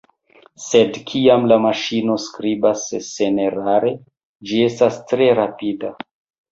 Sed, 0.67 0.95
kiam 1.11 1.45
la 1.51 1.59
maŝino 1.67 2.17
skribas 2.25 2.89
senerare, 3.11 3.95
ĝi 4.51 4.67
estas 4.71 5.03
tre 5.13 5.31
rapida. 5.45 5.99